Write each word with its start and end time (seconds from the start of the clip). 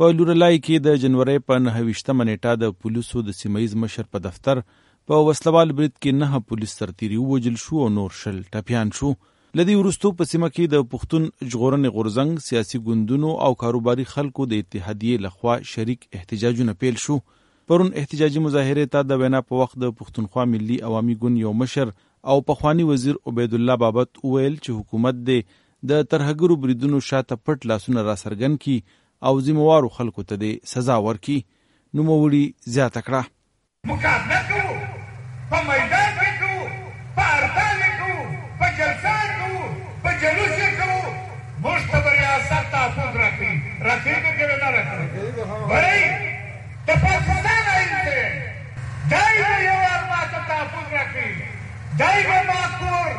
په 0.00 0.14
لورلای 0.14 0.56
کې 0.64 0.82
د 0.86 0.98
جنوري 1.02 1.34
په 1.50 1.56
9 1.66 2.14
منېټه 2.16 2.50
د 2.62 2.72
پولیسو 2.80 3.20
د 3.28 3.36
سیمایز 3.36 3.76
مشر 3.84 4.08
په 4.16 4.20
دفتر 4.24 4.58
په 5.10 5.20
وسلوال 5.28 5.70
برید 5.78 5.94
کې 5.94 6.18
نه 6.22 6.40
پولیس 6.50 6.74
سرتیری 6.80 7.20
وجل 7.28 7.56
شو 7.62 7.78
او 7.84 7.86
نور 7.94 8.16
شل 8.18 8.42
ټپیان 8.56 8.90
شو. 8.98 9.12
لدی 9.60 9.76
ورستو 9.78 10.10
په 10.18 10.30
سیمه 10.32 10.50
کې 10.54 10.74
د 10.74 10.84
پښتون 10.94 11.30
جغورن 11.54 11.90
غورزنګ 11.94 12.44
سیاسي 12.48 12.80
ګوندونو 12.88 13.30
او 13.46 13.50
کاروباري 13.62 14.06
خلکو 14.10 14.46
د 14.50 14.60
اتحادیه 14.64 15.22
لخوا 15.28 15.56
شریک 15.70 16.04
احتجاجونه 16.20 16.76
پیل 16.84 17.00
شو. 17.04 17.18
پرون 17.72 17.90
احتجاجي 18.02 18.44
مظاهره 18.48 18.92
ته 18.96 19.06
د 19.12 19.24
وینا 19.24 19.42
په 19.48 19.62
وخت 19.62 19.80
د 19.86 19.96
پښتونخوا 20.02 20.46
ملي 20.56 20.78
عوامي 20.90 21.18
ګوند 21.24 21.44
یو 21.44 21.54
مشر 21.62 21.94
او 22.34 22.36
پخوانی 22.52 22.90
وزیر 22.92 23.22
عبید 23.32 23.58
الله 23.60 23.80
بابت 23.86 24.22
ویل 24.24 24.60
چې 24.64 24.78
حکومت 24.82 25.24
د 25.30 25.42
د 25.88 26.06
ترهګرو 26.12 26.62
بریدونو 26.62 27.04
شاته 27.10 27.42
پټ 27.46 27.72
لاسونه 27.72 28.08
را 28.10 28.20
سرګن 28.26 28.62
کی 28.66 28.78
او 29.20 29.40
ذمہوارو 29.40 29.88
خلکو 29.88 30.22
ته 30.22 30.36
د 30.42 30.44
سزا 30.72 30.96
ورکي 31.06 31.38
نو 31.94 32.02
موړي 32.08 32.44
زیاته 32.74 33.00
کړه. 33.06 33.22
مقابله 33.90 34.40
کوو، 34.48 34.74
په 35.50 35.58
میدان 35.68 36.10
کې 36.18 36.30
کوو، 36.40 36.64
په 37.16 37.24
ارتان 37.36 37.80
کوو، 37.98 38.24
په 38.58 38.66
جلسان 38.78 39.26
کوو، 39.38 39.64
په 40.02 40.10
جلوس 40.20 40.56
کوو. 40.78 41.00
موږ 41.62 41.80
ته 41.90 41.98
به 42.04 42.10
ریاست 42.18 42.64
تحفظ 42.72 43.12
راکړي. 43.22 43.52
راکړي 43.86 44.16
به 44.24 44.30
کوي 44.38 44.56
نه 44.62 44.68
راکړي 44.76 45.06
بھائی 45.70 46.02
د 46.86 46.90
پاکستان 47.04 47.64
آئین 47.74 47.94
سے 48.04 48.20
دای 49.10 49.34
به 49.42 49.54
یو 49.68 49.78
ارما 49.94 50.22
ته 50.32 50.38
تحفظ 50.50 50.86
راکړي. 50.98 51.30
دای 52.00 52.22
به 52.28 52.38
ما 52.50 52.62
کور. 52.80 53.10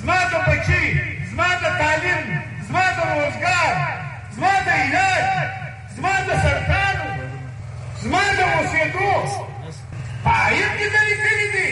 زما 0.00 0.18
د 0.32 0.34
بچي، 0.46 0.84
زما 1.30 1.48
د 1.62 1.64
تعلیم، 1.80 2.26
زما 2.68 2.84
د 2.96 2.98
روزګار 3.18 3.74
زما 4.36 4.54
د 4.66 4.68
علاج 4.82 5.24
زما 5.96 6.14
د 6.28 6.30
سرطان 6.44 6.96
د 8.54 8.58
اوسېدو 8.62 9.06
په 10.24 10.32
عین 10.48 10.68
کې 10.78 10.86
د 10.94 10.96
لیکلي 11.06 11.46
دي 11.54 11.68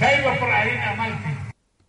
دی 0.00 0.16
به 0.24 0.32
پر 0.40 0.50
عمل 0.56 1.14
کوي 1.22 1.38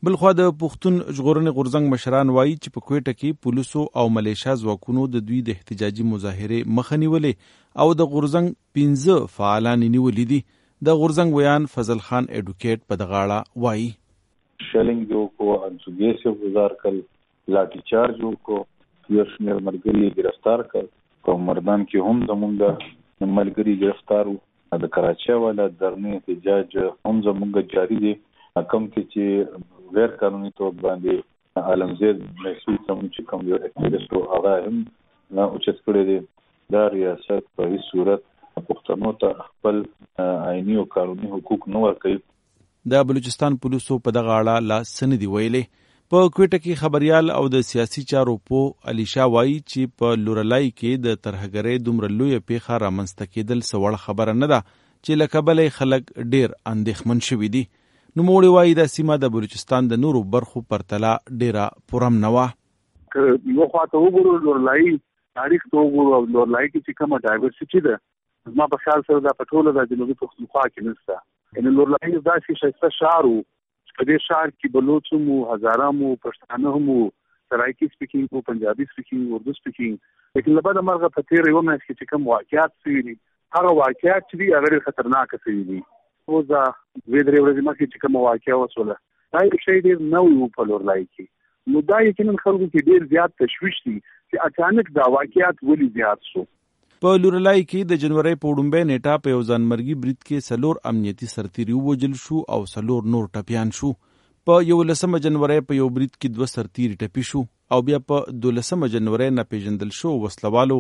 بلخوا 0.08 0.30
د 0.38 0.48
پښتون 0.62 0.96
ژغورنې 1.18 1.52
غورځنګ 1.58 1.92
مشران 1.94 2.30
وایي 2.36 2.54
چې 2.54 2.74
په 2.78 2.86
کوټه 2.88 3.14
کې 3.20 3.42
پولیسو 3.48 3.84
او 4.02 4.06
ملیشا 4.14 4.56
ځواکونو 4.62 5.04
د 5.16 5.24
دوی 5.26 5.42
د 5.50 5.58
احتجاجي 5.58 6.06
مظاهره 6.14 6.72
مخه 6.78 6.98
نیولې 7.04 7.34
او 7.84 7.94
د 8.00 8.08
غورځنګ 8.14 8.48
15 8.80 9.28
فعالان 9.36 9.84
نیولې 9.96 10.26
دي. 10.32 10.40
د 10.90 10.98
غورځنګ 11.02 11.40
ویان 11.40 11.68
فضل 11.74 12.02
خان 12.08 12.30
اډوکیټ 12.40 12.80
په 12.94 13.00
دغاړه 13.02 13.40
وایي. 13.66 13.90
شلنګ 14.70 15.12
جو 15.12 15.22
کو 15.42 15.52
انسوګې 15.68 16.12
سے 16.24 16.34
گزار 16.46 16.76
کل 16.82 16.98
لاٹھی 17.58 17.84
چارج 17.92 18.26
کو 18.50 18.58
یو 19.20 19.28
شمیر 19.36 19.62
ملګری 19.70 20.12
گرفتار 20.18 20.66
کړ 20.74 20.90
په 21.30 21.46
مردان 21.52 21.86
کې 21.86 22.10
هم 22.10 22.28
زمونږ 22.34 23.00
ملګری 23.38 23.76
گرفتار 23.84 24.32
وو 24.32 24.40
د 24.84 24.92
کراچۍ 24.96 25.38
والا 25.44 25.68
درنې 25.80 26.12
احتجاج 26.18 26.78
هم 27.10 27.16
زمونږ 27.28 27.74
جاری 27.76 28.00
دي 28.06 28.14
کم 28.72 28.88
کې 28.94 29.02
چې 29.14 29.96
غیر 29.98 30.16
قانوني 30.22 30.52
توګه 30.60 30.82
باندې 30.86 31.14
عالمزید 31.72 32.22
محسوس 32.44 32.80
سم 32.88 33.00
چې 33.08 33.22
کوم 33.32 33.48
یو 33.52 33.58
اکټیویسټ 33.68 34.12
هغه 34.34 34.54
هم 34.68 34.78
نه 35.40 35.48
اوچت 35.48 35.82
کړی 35.86 36.04
دی. 36.10 36.20
دا 36.76 36.84
ریاست 36.94 37.48
په 37.56 37.72
هیڅ 37.72 37.84
صورت 37.92 38.28
پښتنو 38.70 39.12
ته 39.24 39.46
خپل 39.48 39.82
آئینی 40.26 40.76
او 40.82 40.86
قانوني 40.96 41.32
حقوق 41.36 41.68
نه 41.76 41.84
ورکوي. 41.86 42.18
د 42.94 43.06
بلوچستان 43.12 43.58
پولیسو 43.66 44.00
په 44.08 44.16
دغه 44.18 44.38
اړه 44.40 44.68
لا 44.72 44.80
سندې 44.92 45.28
ویلې 45.34 45.64
په 46.12 46.30
کوټه 46.36 46.58
کې 46.64 46.80
خبريال 46.80 47.30
او 47.34 47.42
د 47.52 47.62
سیاسي 47.66 48.02
چارو 48.08 48.32
په 48.50 48.90
الیشا 48.92 49.26
وایي 49.34 49.54
چې 49.58 49.92
په 50.00 50.16
لورلای 50.24 50.66
کې 50.80 51.04
د 51.04 51.14
ترهګرې 51.28 51.84
دومره 51.84 52.08
لوی 52.22 52.40
پیخه 52.52 52.80
رامنځته 52.84 53.28
کېدل 53.36 53.62
سوړ 53.68 54.00
خبره 54.06 54.34
نه 54.40 54.50
ده، 54.54 54.58
چې 55.04 55.22
لکبلې 55.22 55.76
خلک 55.76 56.12
ډیر 56.34 56.56
اندېخمن 56.72 57.22
شوي 57.28 57.50
دي. 57.54 57.62
نو 58.16 58.26
موړي 58.30 58.50
وایي 58.56 58.74
د 58.80 58.90
سیمه 58.96 59.18
د 59.22 59.32
بلوچستان 59.36 59.88
د 59.94 60.02
نورو 60.08 60.24
برخو 60.34 60.64
پرتلا 60.74 61.14
ډیره 61.44 61.70
پرم 61.94 62.20
نه 62.26 62.34
و 62.36 62.44
یو 63.60 63.70
خواته 63.76 64.04
وګورو، 64.04 64.36
لورلای 64.50 64.92
تاریخ 65.42 65.66
ته 65.70 65.86
وګورو 65.86 66.20
او 66.20 66.28
لورلای 66.34 66.68
کې 66.74 66.80
چې 66.86 66.92
کومه 67.00 67.22
ډایورسيټي 67.28 67.82
ده 67.88 68.58
ما 68.60 68.70
په 68.76 68.84
خیال 68.84 69.08
سره 69.08 69.24
د 69.30 69.40
پټوله 69.40 69.78
د 69.80 69.90
جنوبي 69.94 70.20
پښتونخوا 70.26 70.68
کې 70.74 70.82
نشته. 70.92 71.16
ان 71.58 71.74
لورلای 71.80 72.14
دا 72.30 72.38
چې 72.44 72.62
شایسته 72.66 72.94
شعر 73.00 73.32
په 74.02 74.06
دې 74.10 74.26
شهر 74.28 74.52
کې 74.52 74.74
بلوچ 74.76 75.10
مو 75.24 75.36
هزاره 75.48 75.88
مو 75.96 76.08
پښتانه 76.28 76.80
مو 76.86 76.94
سرایکی 77.54 77.90
سپیکینګ 77.90 78.36
مو 78.36 78.40
پنجابي 78.48 78.86
سپیکینګ 78.94 79.36
اردو 79.38 79.54
سپیکینګ 79.58 80.38
لیکن 80.38 80.56
لبا 80.60 80.72
د 80.78 80.86
مرغه 80.88 81.10
په 81.18 81.24
تیر 81.32 81.50
یو 81.50 81.62
مېس 81.68 81.84
کې 81.84 81.98
چې 82.00 82.10
کوم 82.14 82.26
واقعیات 82.32 82.74
سوي 82.86 83.04
دي، 83.10 83.14
هغه 83.58 83.74
واقعیات 83.80 84.26
چې 84.30 84.42
دي، 84.42 84.48
هغه 84.58 84.80
خطرناک 84.88 85.36
سوي 85.44 85.64
دي. 85.70 85.82
او 86.30 86.42
دا 86.54 86.64
وې 87.12 87.22
درې 87.28 87.40
ورځې 87.44 87.68
مخکې 87.68 87.86
چې 87.92 87.98
کوم 88.06 88.18
واقعیا 88.24 88.58
وسوله 88.62 88.98
دا 89.36 89.44
یو 89.50 89.62
شی 89.66 89.78
ډیر 89.88 90.04
نو 90.16 90.24
یو 90.32 90.50
په 90.58 90.68
لور 90.72 90.88
لای 90.92 91.04
کې. 91.06 91.26
نو 91.76 91.86
دا 91.92 92.02
یقینا 92.08 92.36
خلکو 92.44 92.72
کې 92.74 92.88
ډیر 92.92 93.08
زیات 93.14 93.38
تشویش 93.44 93.80
دي 93.86 93.98
چې 94.00 94.36
اچانک 94.50 94.92
دا 95.00 95.10
واقعیات 95.18 95.64
ولې 95.64 96.00
زیات 96.00 96.32
شو. 96.32 96.46
په 97.04 97.20
لورلای 97.22 97.62
کې 97.70 97.88
د 97.92 97.98
جنوري 98.02 98.32
په 98.42 98.50
وډمبه 98.50 98.88
نیټه 98.88 99.22
په 99.28 99.32
یو 99.34 99.38
ځانمرګي 99.46 99.94
برید 100.02 100.18
کې 100.26 100.44
سلور 100.48 100.80
امنیتي 100.90 101.30
سرتیری 101.32 101.78
ووجل 101.78 102.12
شو 102.24 102.42
او 102.58 102.60
سلور 102.74 103.08
نور 103.14 103.30
ټپیان 103.38 103.72
شو. 103.78 103.90
په 104.50 104.60
یو 104.66 104.78
لسمه 104.90 105.22
جنوري 105.24 105.58
په 105.72 105.78
یو 105.78 105.88
برید 105.96 106.12
کې 106.18 106.36
دوه 106.36 106.50
سرتیری 106.52 107.00
ټپي 107.04 107.24
شو 107.30 107.42
او 107.74 107.80
بیا 107.88 108.02
په 108.12 108.36
دولسمه 108.44 108.92
جنوري 108.98 109.32
نه 109.40 109.48
پیژندل 109.54 109.96
شو 110.02 110.14
وسلوالو 110.26 110.80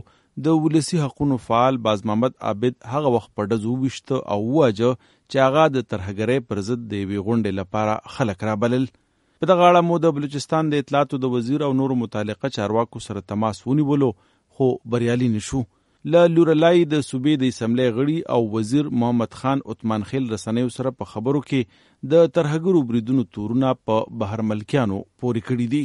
د 0.49 0.61
ولسی 0.67 1.01
حقوقو 1.05 1.39
فعال 1.47 1.81
باز 1.89 2.05
محمد 2.11 2.37
عابد 2.51 2.79
هغه 2.93 3.15
وخت 3.17 3.33
په 3.41 3.51
دزو 3.55 3.75
وشته 3.87 4.21
او 4.37 4.39
واجه 4.59 4.93
چې 5.01 5.37
هغه 5.47 5.65
د 5.79 5.89
ترهګرۍ 5.91 6.47
پر 6.51 6.63
ضد 6.69 6.87
د 6.95 7.03
وی 7.09 7.19
غونډې 7.25 7.59
لپاره 7.63 8.15
خلک 8.19 8.47
را 8.51 8.57
بلل 8.67 8.89
په 8.93 9.53
دغه 9.55 9.73
اړه 9.73 9.89
مو 9.89 10.01
د 10.07 10.17
بلوچستان 10.21 10.73
د 10.75 10.85
اطلاعاتو 10.85 11.23
د 11.27 11.37
وزیر 11.39 11.69
او 11.69 11.75
نورو 11.83 12.01
متعلقه 12.05 12.55
چارواکو 12.61 13.05
سره 13.09 13.29
تماس 13.35 13.67
ونیولو، 13.67 14.15
خو 14.57 14.73
بریالي 14.95 15.35
نشو 15.37 15.67
له 16.09 16.27
لورلای 16.27 16.85
د 16.91 17.01
صوبې 17.07 17.33
د 17.39 17.51
اسمبلی 17.51 17.89
غړي 17.95 18.17
او 18.35 18.41
وزیر 18.53 18.87
محمد 19.01 19.35
خان 19.41 19.59
عثمان 19.73 20.03
خیل 20.11 20.29
رسنیو 20.33 20.69
سره 20.75 20.91
په 21.01 21.05
خبرو 21.11 21.41
کې 21.49 21.61
د 22.13 22.31
ترهګرو 22.37 22.81
بریدونو 22.91 23.25
تورونه 23.37 23.73
په 23.89 23.97
بهر 24.23 24.41
ملکیانو 24.51 24.97
پورې 25.19 25.41
کړی 25.49 25.67
دي. 25.73 25.83